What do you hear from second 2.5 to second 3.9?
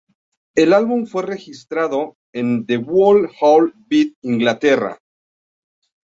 The Wool Hall,